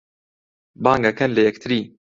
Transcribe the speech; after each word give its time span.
بانگ 0.83 1.03
ئەکەن 1.07 1.29
لە 1.35 1.41
یەکتری 1.47 1.81